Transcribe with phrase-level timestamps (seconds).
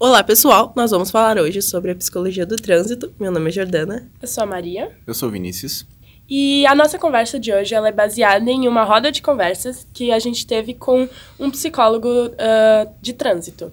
[0.00, 0.72] Olá, pessoal!
[0.76, 3.12] Nós vamos falar hoje sobre a psicologia do trânsito.
[3.18, 4.08] Meu nome é Jordana.
[4.22, 4.96] Eu sou a Maria.
[5.04, 5.84] Eu sou o Vinícius.
[6.30, 10.12] E a nossa conversa de hoje ela é baseada em uma roda de conversas que
[10.12, 13.72] a gente teve com um psicólogo uh, de trânsito.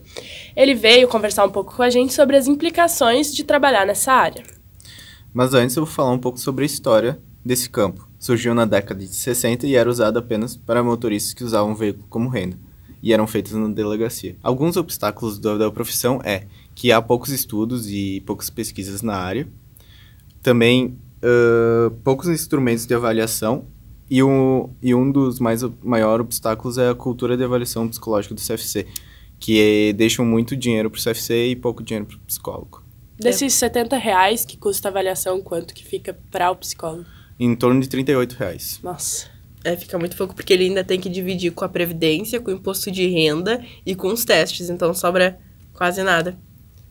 [0.55, 4.43] Ele veio conversar um pouco com a gente sobre as implicações de trabalhar nessa área.
[5.31, 8.09] Mas antes eu vou falar um pouco sobre a história desse campo.
[8.17, 12.07] Surgiu na década de 60 e era usado apenas para motoristas que usavam o veículo
[12.09, 12.57] como renda
[13.01, 14.35] e eram feitas na delegacia.
[14.41, 19.47] Alguns obstáculos da, da profissão é que há poucos estudos e poucas pesquisas na área,
[20.41, 23.65] também uh, poucos instrumentos de avaliação
[24.09, 28.41] e um, e um dos mais maiores obstáculos é a cultura de avaliação psicológica do
[28.41, 28.85] CFC,
[29.39, 32.83] que é, deixam muito dinheiro para o CFC e pouco dinheiro para o psicólogo.
[33.17, 37.05] Desses 70 reais que custa a avaliação, quanto que fica para o psicólogo?
[37.39, 38.79] Em torno de 38 reais.
[38.83, 39.34] Nossa.
[39.65, 42.53] É, fica muito pouco, porque ele ainda tem que dividir com a previdência, com o
[42.53, 45.39] imposto de renda e com os testes, então sobra
[45.73, 46.37] quase nada.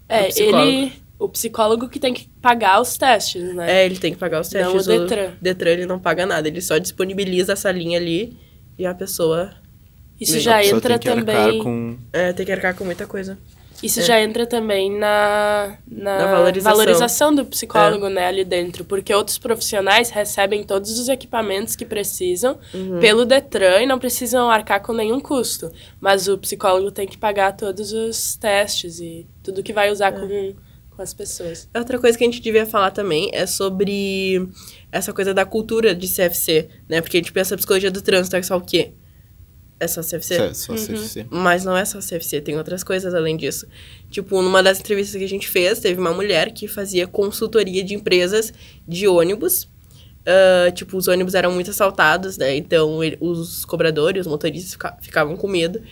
[0.09, 0.93] É, ele.
[1.17, 3.83] O psicólogo que tem que pagar os testes, né?
[3.83, 4.87] É, ele tem que pagar os testes.
[4.87, 5.29] Não o Detran.
[5.29, 8.37] O Detran ele não paga nada, ele só disponibiliza essa linha ali
[8.77, 9.53] e a pessoa.
[10.21, 11.63] Isso já a entra tem que também.
[11.63, 11.97] Com...
[12.13, 13.39] É, tem que arcar com muita coisa.
[13.85, 14.03] Isso É.
[14.03, 16.73] já entra também na, na, Na valorização.
[16.79, 18.85] valorização do psicólogo, né, ali dentro.
[18.85, 22.99] Porque outros profissionais recebem todos os equipamentos que precisam Uhum.
[23.01, 25.71] pelo Detran e não precisam arcar com nenhum custo.
[26.01, 30.55] Mas o psicólogo tem que pagar todos os testes e tudo que vai usar com,
[30.97, 31.69] com as pessoas.
[31.77, 34.49] Outra coisa que a gente devia falar também é sobre
[34.91, 37.01] essa coisa da cultura de CFC, né?
[37.01, 38.93] Porque a gente pensa psicologia do trânsito, é só o quê?
[39.81, 40.35] É só CFC?
[40.35, 41.27] É, só CFC.
[41.31, 43.67] Mas não é só CFC, tem outras coisas além disso.
[44.11, 47.95] Tipo, numa das entrevistas que a gente fez, teve uma mulher que fazia consultoria de
[47.95, 48.53] empresas
[48.87, 49.69] de ônibus.
[50.27, 52.57] Ah, tipo, os ônibus eram muito assaltados, né?
[52.57, 55.83] Então, ele- os cobradores, os motoristas fica- ficavam com medo.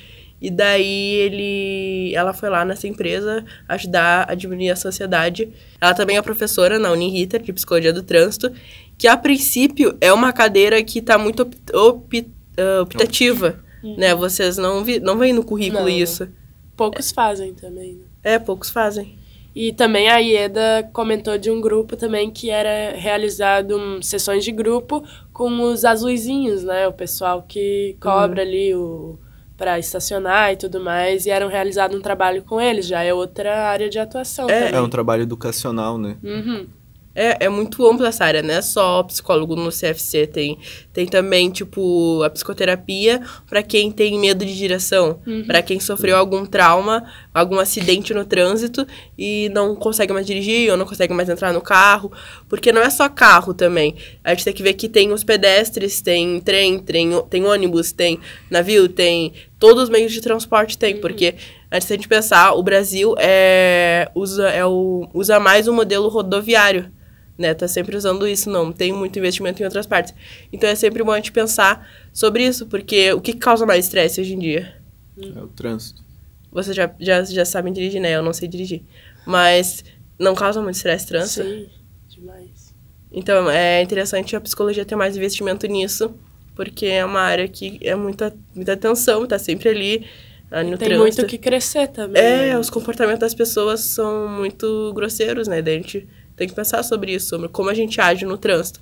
[0.40, 5.48] E daí, ele, ela foi lá nessa empresa ajudar a diminuir a sociedade.
[5.80, 8.50] Ela também é professora na Uniriter, de Psicologia do Trânsito,
[8.98, 14.14] que a princípio é uma cadeira que tá muito op- op- ah, optativa, né?
[14.14, 15.88] Vocês não, vi, não veem no currículo Não.
[15.88, 16.28] isso.
[16.76, 18.04] Poucos fazem também, né?
[18.22, 19.18] É, poucos fazem.
[19.54, 24.50] E também a Ieda comentou de um grupo também que era realizado hum, sessões de
[24.50, 26.88] grupo com os azuizinhos, né?
[26.88, 29.18] O pessoal que cobra ali o
[29.54, 33.68] para estacionar e tudo mais, e eram realizado um trabalho com eles, já é outra
[33.68, 34.58] área de atuação É.
[34.66, 34.74] também.
[34.74, 36.16] É um trabalho educacional, né?
[36.24, 36.66] Uhum.
[37.14, 40.26] É, é muito ampla essa área, não é só psicólogo no CFC.
[40.26, 40.58] Tem,
[40.92, 46.46] tem também, tipo, a psicoterapia para quem tem medo de direção, pra quem sofreu algum
[46.46, 48.86] trauma, algum acidente no trânsito
[49.18, 52.10] e não consegue mais dirigir ou não consegue mais entrar no carro.
[52.48, 53.94] Porque não é só carro também.
[54.24, 58.18] A gente tem que ver que tem os pedestres, tem trem, tem, tem ônibus, tem
[58.50, 59.34] navio, tem.
[59.58, 61.36] Todos os meios de transporte tem, porque
[61.70, 66.90] antes da gente pensar, o Brasil é, usa, é o, usa mais o modelo rodoviário
[67.36, 67.54] né?
[67.54, 70.14] Tá sempre usando isso, não tem muito investimento em outras partes.
[70.52, 74.20] Então é sempre bom a gente pensar sobre isso, porque o que causa mais estresse
[74.20, 74.74] hoje em dia?
[75.18, 76.02] É o trânsito.
[76.50, 78.14] Vocês já, já, já sabem dirigir, né?
[78.14, 78.82] Eu não sei dirigir.
[79.26, 79.84] Mas
[80.18, 81.42] não causa muito estresse trânsito.
[81.48, 81.68] Sim,
[82.08, 82.74] demais.
[83.10, 86.14] Então é interessante a psicologia ter mais investimento nisso,
[86.54, 90.06] porque é uma área que é muita, muita atenção, tá sempre ali,
[90.50, 91.20] ali no Tem trânsito.
[91.20, 92.22] muito que crescer também.
[92.22, 92.58] É, né?
[92.58, 95.60] os comportamentos das pessoas são muito grosseiros, né?
[95.60, 96.08] Daí a gente
[96.42, 98.80] tem que pensar sobre isso, sobre como a gente age no trânsito.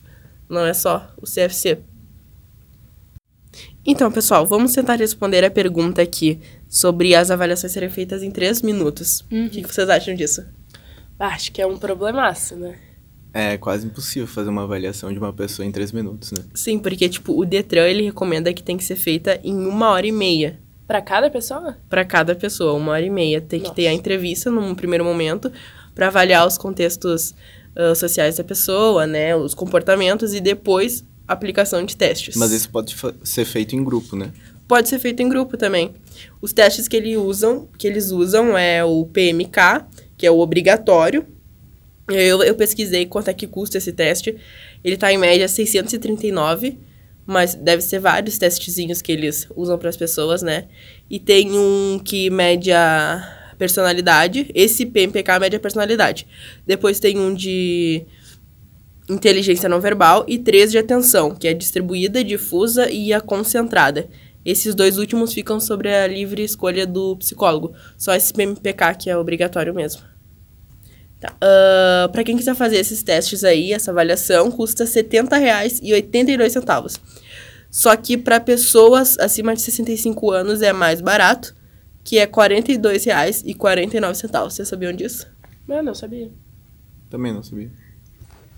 [0.48, 1.78] Não é só o CFC.
[3.84, 8.62] Então, pessoal, vamos tentar responder a pergunta aqui sobre as avaliações serem feitas em três
[8.62, 9.24] minutos.
[9.30, 10.44] O que, vocês acham disso?
[11.18, 12.78] Acho que é um problemaço, né?
[13.32, 16.42] É quase impossível fazer uma avaliação de uma pessoa em três minutos, né?
[16.54, 20.06] Sim, porque, tipo, o Detran, ele recomenda que tem que ser feita em uma hora
[20.06, 20.58] e meia.
[20.86, 21.76] Pra cada pessoa?
[21.88, 23.40] Para cada pessoa, uma hora e meia.
[23.40, 24.00] Tem que ter a Nossa.
[24.00, 25.52] entrevista num primeiro momento
[25.94, 27.34] para avaliar os contextos
[27.76, 29.34] ah, sociais da pessoa, né?
[29.36, 32.36] Os comportamentos e depois aplicação de testes.
[32.36, 34.32] Mas isso pode ser feito em grupo, né?
[34.70, 35.90] pode ser feito em grupo também.
[36.40, 39.84] Os testes que, ele usam, que eles usam é o PMK,
[40.16, 41.26] que é o obrigatório.
[42.08, 44.36] Eu, eu pesquisei quanto é que custa esse teste.
[44.84, 46.78] Ele tá em média 639,
[47.26, 50.68] mas deve ser vários testezinhos que eles usam para as pessoas, né?
[51.10, 54.50] E tem um que mede a personalidade.
[54.54, 56.26] Esse PMPK mede a personalidade.
[56.66, 58.06] Depois tem um de
[59.06, 64.08] inteligência não verbal e três de atenção, que é distribuída, difusa e a concentrada.
[64.42, 67.74] Esses dois últimos ficam sobre a livre escolha do psicólogo.
[67.98, 70.00] Só esse PMPK que é obrigatório mesmo.
[71.20, 71.36] Tá.
[71.38, 76.98] Ah, para quem quiser fazer esses testes aí, essa avaliação custa R$ 70,82.
[77.70, 81.54] Só que para pessoas acima de 65 anos é mais barato,
[82.04, 84.44] que é R$ 42,49.
[84.44, 85.26] Vocês sabiam disso?
[85.68, 86.30] Eu não sabia.
[87.08, 87.70] Também não sabia.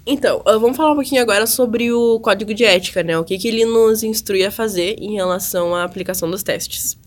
[0.04, 3.16] Então, vamos falar um pouquinho agora sobre o código de ética, né?
[3.16, 6.98] O que, que ele nos instrui a fazer em relação à aplicação dos testes.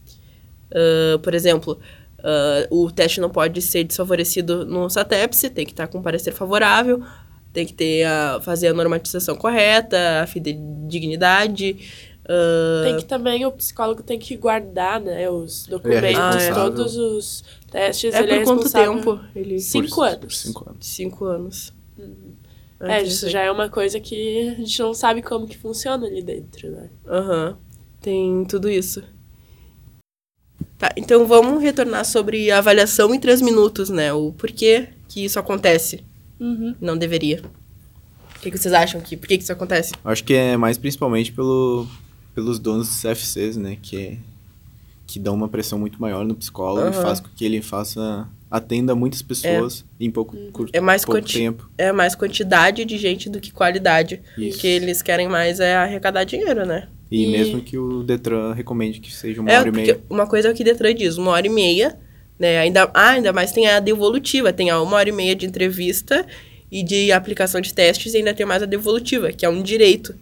[0.71, 1.77] Uh, por exemplo,
[2.19, 7.03] uh, o teste não pode ser desfavorecido no SATEPS, tem que estar com parecer favorável,
[7.51, 12.14] tem que ter a, fazer a normatização correta, a fidedignidade.
[12.25, 16.55] Uh, Tem que também, o psicólogo tem que guardar, né, os documentos, responsável.
[16.55, 18.15] todos os testes.
[18.15, 19.19] é ele por é quanto tempo?
[19.35, 19.59] Ele...
[19.59, 20.19] Cinco Por- anos.
[20.19, 20.87] por Cinco anos.
[20.87, 21.73] Cinco anos.
[22.79, 25.55] É, Antes isso disso já é uma coisa que a gente não sabe como que
[25.57, 26.89] funciona ali dentro, né?
[27.07, 27.57] Aham.
[28.01, 29.03] Tem tudo isso.
[30.77, 34.11] Tá, então vamos retornar sobre a avaliação em três minutos, né?
[34.13, 36.03] O porquê que isso acontece.
[36.39, 36.75] Uhum.
[36.81, 37.41] Não deveria.
[38.35, 39.15] O que, que vocês acham que?
[39.15, 39.93] Por que, que isso acontece?
[40.03, 41.87] Acho que é mais principalmente pelo,
[42.35, 43.77] pelos donos dos CFCs, né?
[43.81, 44.17] Que, é-
[45.07, 46.99] que dão uma pressão muito maior no psicólogo Aham.
[46.99, 51.19] e faz com que ele faça atenda muitas pessoas em pouco curto É mais pouco
[51.21, 51.69] quanti- tempo.
[51.77, 54.21] É mais quantidade de gente do que qualidade.
[54.37, 54.57] Isso.
[54.57, 56.87] O que eles querem mais é arrecadar dinheiro, né?
[57.11, 60.03] E, E- mesmo que o Detran recomende que seja uma é, hora e porque meia.
[60.09, 61.97] uma coisa é o que Detran diz, uma hora e meia,
[62.39, 62.59] né?
[62.59, 66.25] Ainda, ah, ainda mais tem a devolutiva, tem a uma hora e meia de entrevista
[66.71, 70.15] e de aplicação de testes e ainda tem mais a devolutiva, que é um direito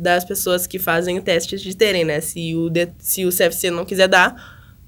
[0.00, 2.20] das pessoas que fazem testes de terem, né?
[2.20, 4.34] Se o, de- se o CFC não quiser dar,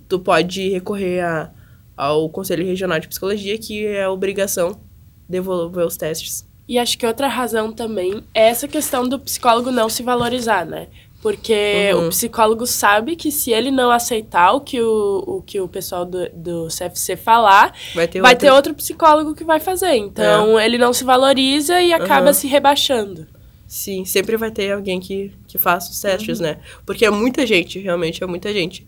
[0.08, 1.50] tu pode recorrer a,
[1.96, 4.80] ao Conselho Regional de Psicologia, que é a obrigação
[5.28, 6.46] devolver os testes.
[6.68, 10.86] E acho que outra razão também é essa questão do psicólogo não se valorizar, né?
[11.20, 12.06] Porque Uhum.
[12.06, 16.04] o psicólogo sabe que se ele não aceitar o que o, o, que o pessoal
[16.04, 19.94] do, do CFC falar, Vai ter vai outra- ter outro psicólogo que vai fazer.
[19.94, 22.32] Então, ele não se valoriza e acaba Uhum.
[22.32, 23.26] se rebaixando.
[23.72, 26.58] Sim, sempre vai ter alguém que, que faça os testes, né?
[26.84, 28.86] Porque é muita gente, realmente é muita gente.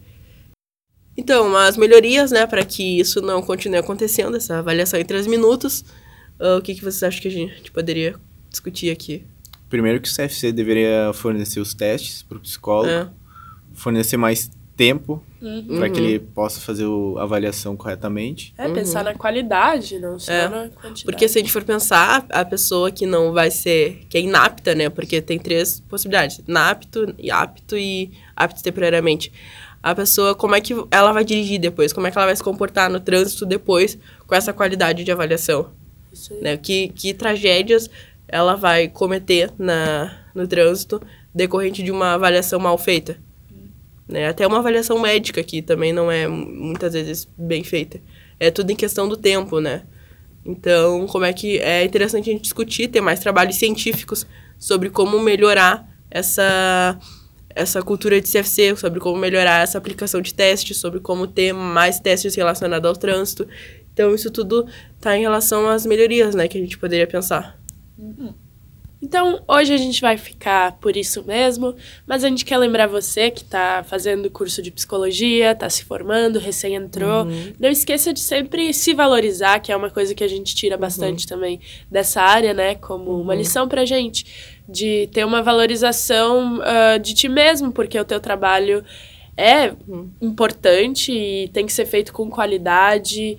[1.17, 5.87] Então, as melhorias, né, para que isso não continue acontecendo, essa avaliação em três minutos,
[6.39, 8.17] ah, o que, que vocês acham que a gente poderia
[8.51, 9.25] discutir aqui?
[9.71, 13.09] Primeiro que o CFC deveria fornecer os testes para o psicólogo, É.
[13.73, 15.77] fornecer mais tempo Uhum.
[15.77, 18.55] para que ele possa fazer o- a avaliação corretamente.
[18.57, 20.39] É, pensar na qualidade, não só Uhum.
[20.39, 21.05] É, na quantidade.
[21.05, 24.75] Porque se a gente for pensar, a pessoa que não vai ser, que é inapta,
[24.75, 24.89] né?
[24.89, 29.31] Porque tem três possibilidades: inapto, e apto e apto temporariamente.
[29.83, 31.93] A pessoa, como é que ela vai dirigir depois?
[31.93, 35.73] Como é que ela vai se comportar no trânsito depois com essa qualidade de avaliação?
[36.11, 36.41] Isso aí.
[36.41, 36.57] Né?
[36.57, 37.91] Que, que tragédias
[38.27, 41.03] ela vai cometer na, no trânsito
[41.35, 43.19] decorrente de uma avaliação mal feita?
[44.07, 44.29] Né?
[44.29, 48.01] Até uma avaliação médica que também não é muitas vezes bem feita.
[48.39, 49.85] É tudo em questão do tempo, né?
[50.45, 54.27] Então, como é que é interessante a gente discutir, ter mais trabalhos científicos
[54.59, 56.99] sobre como melhorar essa
[57.55, 62.01] essa cultura de CFC, sobre como melhorar essa aplicação de testes, sobre como ter mais
[62.01, 63.47] testes relacionados ao trânsito.
[63.93, 64.67] Então, isso tudo
[64.97, 67.57] está em relação às melhorias, né, que a gente poderia pensar.
[69.05, 71.75] Então, hoje a gente vai ficar por isso mesmo,
[72.07, 76.39] mas a gente quer lembrar você que está fazendo curso de psicologia, está se formando,
[76.39, 77.27] recém entrou.
[77.61, 81.27] Não esqueça de sempre se valorizar, que é uma coisa que a gente tira bastante
[81.27, 81.61] também
[81.91, 82.77] dessa área, né?
[82.77, 84.25] Como uma lição pra gente,
[84.67, 88.83] de ter uma valorização ah, de ti mesmo, porque o teu trabalho
[89.37, 89.75] é
[90.23, 93.37] importante e tem que ser feito com qualidade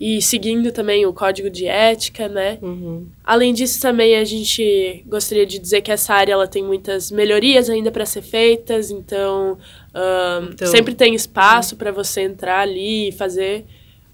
[0.00, 2.58] e seguindo também o código de ética, né?
[2.60, 3.06] Uhum.
[3.22, 7.70] Além disso, também a gente gostaria de dizer que essa área ela tem muitas melhorias
[7.70, 9.56] ainda para ser feitas, então,
[9.94, 13.64] ahn, Então- sempre tem espaço para você entrar ali e fazer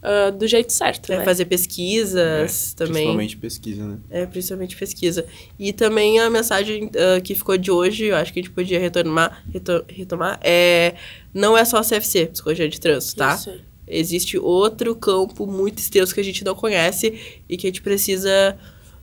[0.02, 1.24] ah, do jeito certo, É, né?
[1.26, 2.92] fazer pesquisas também.
[2.94, 3.98] Principalmente pesquisa, né?
[4.10, 5.26] É, principalmente pesquisa.
[5.58, 8.78] E também a mensagem ah, que ficou de hoje, eu acho que a gente podia
[8.80, 10.94] retomar, reto- retomar, é
[11.34, 13.34] não é só CFC, psicologia de trânsito, tá?
[13.34, 13.52] Isso.
[13.90, 17.18] Existe outro campo muito extenso que a gente não conhece
[17.48, 18.56] e que a gente precisa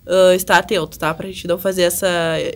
[0.05, 1.13] ah, estar atento, tá?
[1.13, 2.07] Pra gente não fazer essa,